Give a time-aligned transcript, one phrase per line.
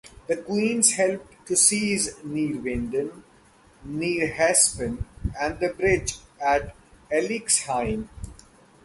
[0.25, 3.21] The Queen's helped to seize Neerwinden,
[3.87, 5.03] Neerhespen,
[5.39, 6.75] and the bridge at
[7.11, 8.09] Elixheim.